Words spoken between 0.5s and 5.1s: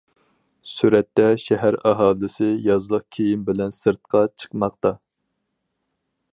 سۈرەتتە: شەھەر ئاھالىسى يازلىق كىيىم بىلەن سىرتقا چىقماقتا.